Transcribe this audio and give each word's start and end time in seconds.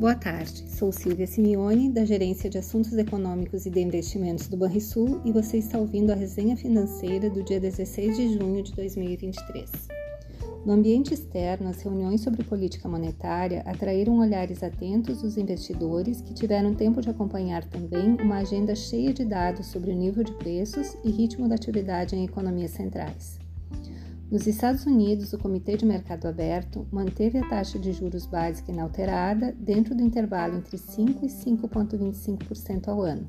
Boa 0.00 0.14
tarde, 0.14 0.64
sou 0.66 0.90
Silvia 0.90 1.26
Simeone, 1.26 1.90
da 1.90 2.06
Gerência 2.06 2.48
de 2.48 2.56
Assuntos 2.56 2.94
Econômicos 2.94 3.66
e 3.66 3.70
de 3.70 3.80
Investimentos 3.80 4.48
do 4.48 4.56
Banrisul 4.56 5.20
e 5.26 5.30
você 5.30 5.58
está 5.58 5.76
ouvindo 5.76 6.10
a 6.10 6.14
resenha 6.14 6.56
financeira 6.56 7.28
do 7.28 7.42
dia 7.42 7.60
16 7.60 8.16
de 8.16 8.32
junho 8.32 8.62
de 8.62 8.72
2023. 8.72 9.70
No 10.64 10.72
ambiente 10.72 11.12
externo, 11.12 11.68
as 11.68 11.82
reuniões 11.82 12.22
sobre 12.22 12.42
política 12.42 12.88
monetária 12.88 13.60
atraíram 13.66 14.20
olhares 14.20 14.62
atentos 14.62 15.20
dos 15.20 15.36
investidores 15.36 16.22
que 16.22 16.32
tiveram 16.32 16.74
tempo 16.74 17.02
de 17.02 17.10
acompanhar 17.10 17.62
também 17.64 18.16
uma 18.22 18.38
agenda 18.38 18.74
cheia 18.74 19.12
de 19.12 19.26
dados 19.26 19.66
sobre 19.66 19.90
o 19.90 19.94
nível 19.94 20.24
de 20.24 20.32
preços 20.32 20.96
e 21.04 21.10
ritmo 21.10 21.46
da 21.46 21.56
atividade 21.56 22.16
em 22.16 22.24
economias 22.24 22.70
centrais. 22.70 23.38
Nos 24.30 24.46
Estados 24.46 24.86
Unidos, 24.86 25.32
o 25.32 25.38
Comitê 25.38 25.76
de 25.76 25.84
Mercado 25.84 26.28
Aberto 26.28 26.86
manteve 26.92 27.36
a 27.38 27.48
taxa 27.48 27.80
de 27.80 27.92
juros 27.92 28.26
básica 28.26 28.70
inalterada 28.70 29.52
dentro 29.58 29.92
do 29.92 30.04
intervalo 30.04 30.58
entre 30.58 30.76
5% 30.76 31.24
e 31.24 31.26
5,25% 31.26 32.86
ao 32.86 33.02
ano. 33.02 33.28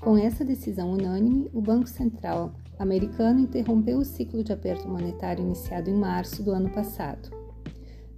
Com 0.00 0.16
essa 0.16 0.44
decisão 0.44 0.92
unânime, 0.92 1.50
o 1.52 1.60
Banco 1.60 1.88
Central 1.88 2.54
americano 2.78 3.40
interrompeu 3.40 3.98
o 3.98 4.04
ciclo 4.04 4.44
de 4.44 4.52
aperto 4.52 4.88
monetário 4.88 5.44
iniciado 5.44 5.90
em 5.90 5.94
março 5.94 6.40
do 6.40 6.52
ano 6.52 6.70
passado. 6.70 7.28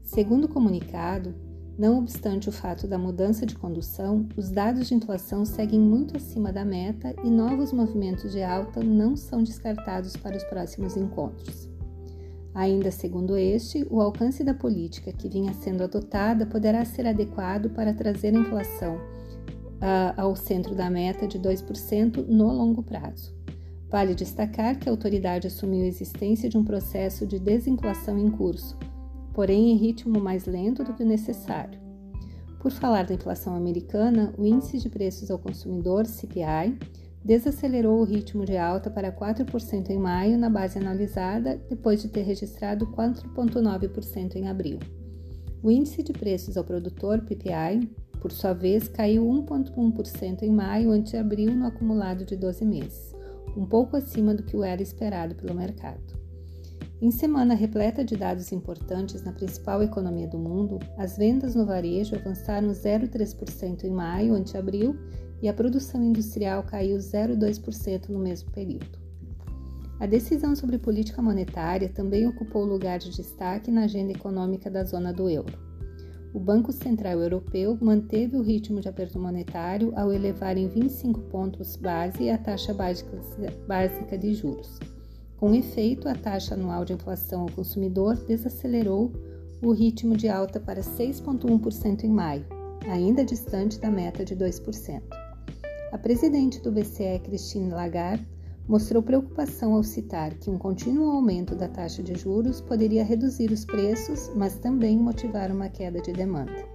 Segundo 0.03 0.45
o 0.45 0.49
comunicado, 0.49 1.35
não 1.79 1.99
obstante 1.99 2.51
o 2.51 2.53
fato 2.53 2.87
da 2.87 2.99
mudança 2.99 3.47
de 3.47 3.57
condução, 3.57 4.29
os 4.37 4.51
dados 4.51 4.89
de 4.89 4.95
inflação 4.95 5.47
seguem 5.47 5.81
muito 5.81 6.19
acima 6.19 6.53
da 6.53 6.67
meta 6.67 7.15
e 7.25 7.31
novos 7.31 7.73
movimentos 7.73 8.33
de 8.33 8.43
alta 8.43 8.85
não 8.85 9.17
são 9.17 9.43
descartados 9.43 10.15
para 10.19 10.37
os 10.37 10.45
próximos 10.45 10.99
encontros. 10.99 11.73
Ainda 12.55 12.93
segundo 12.93 13.37
este, 13.37 13.85
o 13.91 14.01
alcance 14.01 14.45
da 14.45 14.55
política 14.55 15.13
que 15.13 15.29
vinha 15.29 15.53
sendo 15.53 15.83
adotada 15.83 16.47
poderá 16.47 16.85
ser 16.85 17.05
adequado 17.05 17.69
para 17.71 17.93
trazer 17.93 18.29
a 18.29 18.39
inflação 18.39 18.95
uh, 18.95 20.15
ao 20.17 20.37
centro 20.37 20.73
da 20.73 20.89
meta 20.89 21.27
de 21.27 21.37
2% 21.39 22.25
no 22.29 22.53
longo 22.53 22.81
prazo. 22.81 23.35
Vale 23.91 24.15
destacar 24.15 24.79
que 24.79 24.89
a 24.89 24.93
autoridade 24.93 25.49
assumiu 25.49 25.83
a 25.83 25.89
existência 25.89 26.49
de 26.49 26.57
um 26.57 26.65
processo 26.65 27.27
de 27.27 27.41
desinflação 27.41 28.17
em 28.19 28.31
curso, 28.31 28.79
porém 29.33 29.73
em 29.73 29.77
ritmo 29.77 30.21
mais 30.21 30.47
lento 30.47 30.85
do 30.85 30.95
que 30.95 31.03
o 31.03 31.07
necessário. 31.07 31.79
Por 32.61 32.71
falar 32.71 33.05
da 33.05 33.15
inflação 33.15 33.55
americana, 33.55 34.33
o 34.39 34.47
índice 34.47 34.79
de 34.79 34.89
preços 34.89 35.31
ao 35.31 35.39
consumidor, 35.39 36.07
CPI, 36.07 36.79
desacelerou 37.25 38.01
o 38.01 38.05
ritmo 38.05 38.45
de 38.45 38.57
alta 38.57 38.91
para 38.91 39.11
4% 39.11 39.89
em 39.89 39.99
maio 39.99 40.37
na 40.37 40.51
base 40.51 40.79
analisada, 40.79 41.59
depois 41.71 42.03
de 42.03 42.09
ter 42.09 42.23
registrado 42.23 42.87
4,9% 42.89 44.37
em 44.37 44.47
abril. 44.47 44.79
O 45.63 45.71
índice 45.71 46.03
de 46.03 46.13
preços 46.13 46.59
ao 46.59 46.65
produtor, 46.65 47.23
PPI, 47.23 47.91
por 48.21 48.31
sua 48.31 48.53
vez, 48.53 48.89
caiu 48.89 49.25
1,1% 49.25 50.43
em 50.43 50.51
maio 50.51 50.91
ante 50.91 51.17
abril 51.17 51.55
no 51.55 51.67
acumulado 51.67 52.25
de 52.25 52.37
12 52.37 52.65
meses, 52.65 53.15
um 53.57 53.65
pouco 53.65 53.97
acima 53.97 54.35
do 54.35 54.43
que 54.43 54.57
era 54.63 54.83
esperado 54.83 55.35
pelo 55.35 55.55
mercado. 55.55 56.03
Em 57.01 57.11
semana 57.11 57.55
repleta 57.55 58.05
de 58.05 58.17
dados 58.17 58.53
importantes 58.53 59.23
na 59.25 59.33
principal 59.33 59.83
economia 59.83 60.29
do 60.29 60.39
mundo, 60.39 60.79
as 60.97 61.17
vendas 61.17 61.55
no 61.55 61.67
varejo 61.67 62.15
avançaram 62.15 62.69
0,3% 62.69 63.85
em 63.85 63.91
maio 63.91 64.35
ante 64.35 64.57
abril 64.57 64.97
e 65.43 65.49
a 65.49 65.53
produção 65.53 66.03
industrial 66.03 66.63
caiu 66.63 66.97
0,2% 66.97 68.09
no 68.09 68.19
mesmo 68.19 68.51
período. 68.51 68.99
A 70.01 70.07
decisão 70.07 70.57
sobre 70.57 70.79
política 70.79 71.23
monetária 71.23 71.89
também 71.89 72.27
ocupou 72.27 72.65
lugar 72.65 72.99
de 72.99 73.11
destaque 73.11 73.71
na 73.71 73.85
agenda 73.85 74.13
econômica 74.13 74.71
da 74.71 74.85
zona 74.85 75.13
do 75.13 75.31
euro. 75.31 75.57
O 76.35 76.41
Banco 76.41 76.73
Central 76.73 77.21
Europeu 77.21 77.79
manteve 77.81 78.37
o 78.37 78.43
ritmo 78.43 78.81
de 78.81 78.89
aperto 78.89 79.21
monetário 79.21 79.93
ao 79.97 80.13
elevar 80.13 80.57
em 80.57 80.67
25 80.67 81.21
pontos 81.23 81.77
base 81.77 82.29
a 82.29 82.37
taxa 82.37 82.75
básica 82.75 84.19
de 84.19 84.35
juros. 84.35 84.81
Com 85.37 85.55
efeito, 85.55 86.09
a 86.09 86.15
taxa 86.15 86.55
anual 86.55 86.85
de 86.85 86.93
inflação 86.93 87.43
ao 87.43 87.51
consumidor 87.51 88.17
desacelerou 88.27 89.13
o 89.63 89.71
ritmo 89.71 90.17
de 90.17 90.29
alta 90.29 90.59
para 90.59 90.81
6,1% 90.81 92.03
em 92.03 92.11
maio, 92.11 92.45
ainda 92.89 93.25
distante 93.25 93.79
da 93.79 93.91
meta 93.91 94.25
de 94.25 94.35
2%. 94.35 95.24
A 95.95 95.99
presidente 95.99 96.61
do 96.61 96.73
BCE, 96.73 97.21
Christine 97.23 97.71
Lagarde, 97.71 98.27
mostrou 98.67 99.01
preocupação 99.01 99.75
ao 99.75 99.85
citar 99.85 100.35
que 100.35 100.51
um 100.51 100.59
contínuo 100.59 101.09
aumento 101.09 101.55
da 101.55 101.69
taxa 101.69 102.03
de 102.03 102.17
juros 102.17 102.61
poderia 102.61 103.05
reduzir 103.05 103.53
os 103.53 103.65
preços, 103.65 104.29
mas 104.35 104.57
também 104.57 104.99
motivar 104.99 105.53
uma 105.53 105.69
queda 105.69 106.03
de 106.03 106.13
demanda. 106.13 106.67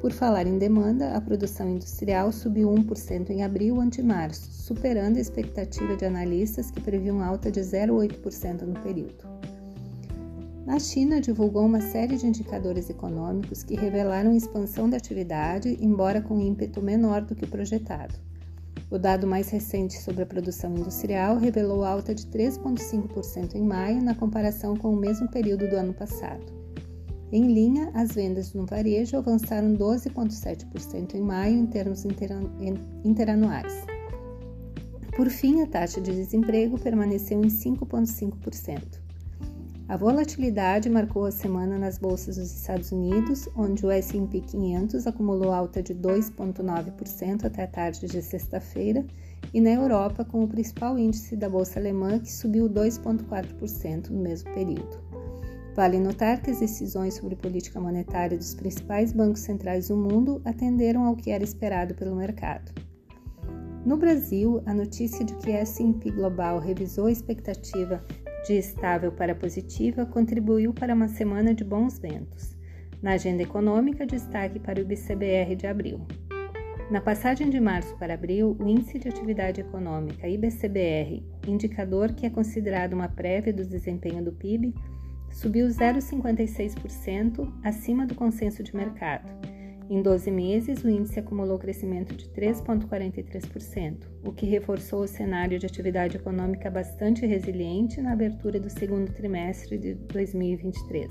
Por 0.00 0.10
falar 0.10 0.46
em 0.46 0.56
demanda, 0.56 1.14
a 1.14 1.20
produção 1.20 1.68
industrial 1.68 2.32
subiu 2.32 2.70
1% 2.70 3.28
em 3.28 3.44
abril 3.44 3.78
ante 3.78 4.02
março, 4.02 4.50
superando 4.50 5.18
a 5.18 5.20
expectativa 5.20 5.94
de 5.94 6.06
analistas 6.06 6.70
que 6.70 6.80
previam 6.80 7.22
alta 7.22 7.52
de 7.52 7.60
0,8% 7.60 8.62
no 8.62 8.80
período. 8.80 9.22
A 10.66 10.78
China 10.78 11.20
divulgou 11.20 11.66
uma 11.66 11.82
série 11.82 12.16
de 12.16 12.26
indicadores 12.26 12.88
econômicos 12.88 13.62
que 13.62 13.76
revelaram 13.76 14.34
expansão 14.34 14.88
da 14.88 14.96
atividade, 14.96 15.76
embora 15.78 16.22
com 16.22 16.40
ímpeto 16.40 16.80
menor 16.80 17.20
do 17.20 17.34
que 17.34 17.44
o 17.44 17.48
projetado. 17.48 18.14
O 18.88 18.98
dado 18.98 19.26
mais 19.26 19.48
recente 19.48 20.00
sobre 20.00 20.22
a 20.22 20.26
produção 20.26 20.76
industrial 20.76 21.38
revelou 21.38 21.84
alta 21.84 22.14
de 22.14 22.24
3,5% 22.26 23.56
em 23.56 23.62
maio 23.62 24.02
na 24.02 24.14
comparação 24.14 24.76
com 24.76 24.92
o 24.92 24.96
mesmo 24.96 25.28
período 25.28 25.68
do 25.68 25.76
ano 25.76 25.92
passado. 25.92 26.54
Em 27.32 27.52
linha, 27.52 27.90
as 27.94 28.12
vendas 28.12 28.54
no 28.54 28.64
varejo 28.64 29.16
avançaram 29.16 29.74
12,7% 29.74 31.14
em 31.14 31.20
maio 31.20 31.56
em 31.56 31.66
termos 31.66 32.04
interanuais. 33.04 33.84
Por 35.16 35.28
fim, 35.30 35.62
a 35.62 35.66
taxa 35.66 36.00
de 36.00 36.12
desemprego 36.12 36.78
permaneceu 36.78 37.40
em 37.40 37.48
5,5%. 37.48 39.05
A 39.88 39.96
volatilidade 39.96 40.90
marcou 40.90 41.26
a 41.26 41.30
semana 41.30 41.78
nas 41.78 41.96
bolsas 41.96 42.36
dos 42.36 42.52
Estados 42.52 42.90
Unidos, 42.90 43.48
onde 43.54 43.86
o 43.86 43.90
S&P 43.90 44.40
500 44.40 45.06
acumulou 45.06 45.52
alta 45.52 45.80
de 45.80 45.94
2,9% 45.94 47.44
até 47.44 47.62
a 47.62 47.68
tarde 47.68 48.04
de 48.08 48.20
sexta-feira, 48.20 49.06
e 49.54 49.60
na 49.60 49.70
Europa, 49.70 50.24
com 50.24 50.42
o 50.42 50.48
principal 50.48 50.98
índice 50.98 51.36
da 51.36 51.48
bolsa 51.48 51.78
alemã, 51.78 52.18
que 52.18 52.32
subiu 52.32 52.68
2,4% 52.68 54.08
no 54.10 54.20
mesmo 54.20 54.52
período. 54.54 54.98
Vale 55.76 56.00
notar 56.00 56.42
que 56.42 56.50
as 56.50 56.58
decisões 56.58 57.14
sobre 57.14 57.36
política 57.36 57.80
monetária 57.80 58.36
dos 58.36 58.56
principais 58.56 59.12
bancos 59.12 59.42
centrais 59.42 59.86
do 59.86 59.96
mundo 59.96 60.42
atenderam 60.44 61.04
ao 61.04 61.14
que 61.14 61.30
era 61.30 61.44
esperado 61.44 61.94
pelo 61.94 62.16
mercado. 62.16 62.72
No 63.84 63.96
Brasil, 63.96 64.60
a 64.66 64.74
notícia 64.74 65.24
de 65.24 65.36
que 65.36 65.52
a 65.52 65.60
S&P 65.60 66.10
Global 66.10 66.58
revisou 66.58 67.06
a 67.06 67.12
expectativa 67.12 68.04
de 68.46 68.54
estável 68.54 69.10
para 69.10 69.34
positiva, 69.34 70.06
contribuiu 70.06 70.72
para 70.72 70.94
uma 70.94 71.08
semana 71.08 71.52
de 71.52 71.64
bons 71.64 71.98
ventos. 71.98 72.56
Na 73.02 73.12
agenda 73.12 73.42
econômica, 73.42 74.06
destaque 74.06 74.60
para 74.60 74.78
o 74.78 74.82
IBCBR 74.82 75.56
de 75.56 75.66
abril. 75.66 76.06
Na 76.90 77.00
passagem 77.00 77.50
de 77.50 77.58
março 77.58 77.96
para 77.98 78.14
abril, 78.14 78.56
o 78.60 78.68
Índice 78.68 79.00
de 79.00 79.08
Atividade 79.08 79.60
Econômica 79.60 80.28
IBCBR, 80.28 81.24
indicador 81.46 82.14
que 82.14 82.24
é 82.24 82.30
considerado 82.30 82.92
uma 82.92 83.08
prévia 83.08 83.52
do 83.52 83.66
desempenho 83.66 84.24
do 84.24 84.30
PIB, 84.30 84.72
subiu 85.30 85.66
0,56% 85.66 87.52
acima 87.64 88.06
do 88.06 88.14
consenso 88.14 88.62
de 88.62 88.74
mercado 88.76 89.55
em 89.88 90.02
12 90.02 90.32
meses, 90.32 90.82
o 90.82 90.90
índice 90.90 91.20
acumulou 91.20 91.58
crescimento 91.58 92.12
de 92.16 92.28
3,43%, 92.30 93.98
o 94.24 94.32
que 94.32 94.44
reforçou 94.44 95.02
o 95.02 95.08
cenário 95.08 95.60
de 95.60 95.66
atividade 95.66 96.16
econômica 96.16 96.68
bastante 96.68 97.24
resiliente 97.24 98.00
na 98.00 98.12
abertura 98.12 98.58
do 98.58 98.68
segundo 98.68 99.12
trimestre 99.12 99.78
de 99.78 99.94
2023. 99.94 101.08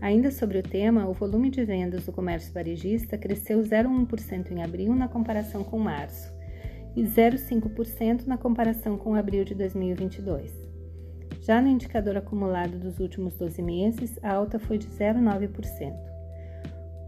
Ainda 0.00 0.30
sobre 0.30 0.58
o 0.58 0.62
tema, 0.62 1.08
o 1.08 1.12
volume 1.12 1.50
de 1.50 1.64
vendas 1.64 2.06
do 2.06 2.12
comércio 2.12 2.52
varejista 2.52 3.18
cresceu 3.18 3.58
0,1% 3.60 4.52
em 4.52 4.62
abril 4.62 4.94
na 4.94 5.08
comparação 5.08 5.64
com 5.64 5.78
março 5.78 6.32
e 6.94 7.02
0,5% 7.02 8.24
na 8.26 8.38
comparação 8.38 8.96
com 8.96 9.16
abril 9.16 9.44
de 9.44 9.54
2022. 9.54 10.52
Já 11.40 11.60
no 11.60 11.68
indicador 11.68 12.16
acumulado 12.16 12.78
dos 12.78 13.00
últimos 13.00 13.34
12 13.36 13.60
meses, 13.60 14.16
a 14.22 14.32
alta 14.32 14.60
foi 14.60 14.78
de 14.78 14.86
0,9%. 14.86 16.13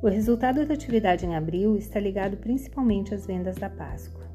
O 0.02 0.08
resultado 0.08 0.66
da 0.66 0.74
atividade 0.74 1.24
em 1.24 1.34
abril 1.34 1.74
está 1.74 1.98
ligado 1.98 2.36
principalmente 2.36 3.14
às 3.14 3.24
vendas 3.24 3.56
da 3.56 3.70
Páscoa. 3.70 4.26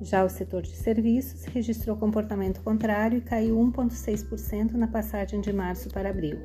Já 0.00 0.24
o 0.24 0.30
setor 0.30 0.62
de 0.62 0.74
serviços 0.74 1.44
registrou 1.44 1.94
comportamento 1.94 2.62
contrário 2.62 3.18
e 3.18 3.20
caiu 3.20 3.58
1,6% 3.58 4.72
na 4.72 4.88
passagem 4.88 5.42
de 5.42 5.52
março 5.52 5.90
para 5.90 6.08
abril, 6.08 6.38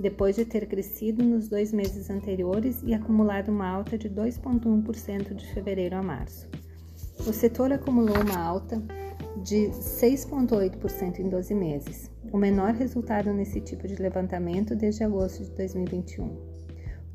depois 0.00 0.34
de 0.34 0.44
ter 0.44 0.66
crescido 0.66 1.22
nos 1.22 1.48
dois 1.48 1.72
meses 1.72 2.10
anteriores 2.10 2.82
e 2.84 2.92
acumulado 2.92 3.52
uma 3.52 3.68
alta 3.68 3.96
de 3.96 4.10
2,1% 4.10 5.32
de 5.32 5.46
fevereiro 5.54 5.94
a 5.94 6.02
março. 6.02 6.48
O 7.20 7.32
setor 7.32 7.72
acumulou 7.72 8.20
uma 8.20 8.38
alta 8.38 8.82
de 9.40 9.68
6,8% 9.68 11.20
em 11.20 11.28
12 11.28 11.54
meses, 11.54 12.10
o 12.32 12.36
menor 12.36 12.74
resultado 12.74 13.32
nesse 13.32 13.60
tipo 13.60 13.86
de 13.86 13.94
levantamento 13.94 14.74
desde 14.74 15.04
agosto 15.04 15.44
de 15.44 15.50
2021. 15.52 16.55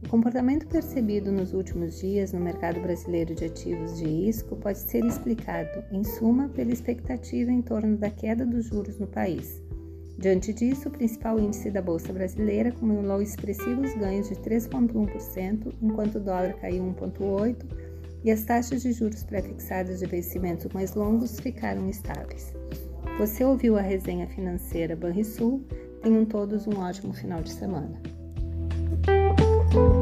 O 0.04 0.10
comportamento 0.10 0.68
percebido 0.68 1.32
nos 1.32 1.54
últimos 1.54 2.00
dias 2.00 2.34
no 2.34 2.40
mercado 2.40 2.82
brasileiro 2.82 3.36
de 3.36 3.46
ativos 3.46 3.98
de 3.98 4.06
risco 4.06 4.56
pode 4.56 4.80
ser 4.80 5.06
explicado, 5.06 5.84
em 5.92 6.04
suma, 6.04 6.50
pela 6.50 6.72
expectativa 6.72 7.52
em 7.52 7.62
torno 7.62 7.96
da 7.98 8.10
queda 8.10 8.46
dos 8.46 8.66
juros 8.66 8.98
no 8.98 9.08
país. 9.08 9.62
Diante 10.18 10.54
disso, 10.54 10.90
o 10.90 10.92
principal 10.92 11.40
índice 11.40 11.72
da 11.72 11.82
Bolsa 11.82 12.12
Brasileira 12.12 12.70
acumulou 12.70 13.22
expressivos 13.22 13.94
ganhos 13.96 14.28
de 14.30 14.36
3,1%, 14.36 15.74
enquanto 15.82 16.16
o 16.16 16.20
dólar 16.20 16.54
caiu 16.60 16.84
1,8% 16.84 17.56
e 18.24 18.32
as 18.32 18.44
taxas 18.44 18.82
de 18.82 18.92
juros 18.92 19.24
pré-fixadas 19.24 20.00
de 20.00 20.06
vencimentos 20.06 20.72
mais 20.74 20.94
longos 20.94 21.40
ficaram 21.40 21.90
estáveis. 21.90 22.54
Você 23.18 23.44
ouviu 23.44 23.78
a 23.78 23.82
resenha 23.82 24.28
financeira 24.28 24.96
Banrisul? 24.96 25.64
Tenham 26.02 26.26
todos 26.26 26.68
um 26.68 26.80
ótimo 26.80 27.14
final 27.14 27.42
de 27.42 27.52
semana. 27.52 28.21
Bye. 29.74 30.01